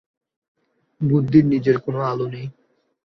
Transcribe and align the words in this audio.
বুদ্ধির 1.01 1.45
নিজের 1.45 1.77
কোন 1.79 1.95
আলো 2.03 2.25
নাই। 2.27 2.45